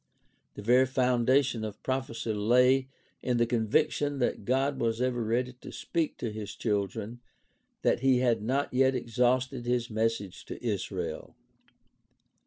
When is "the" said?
0.55-0.63, 3.37-3.45